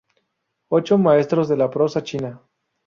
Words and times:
Ocho 0.69 0.97
maestros 0.97 1.47
de 1.47 1.57
la 1.57 1.69
prosa 1.69 2.01
china 2.01 2.41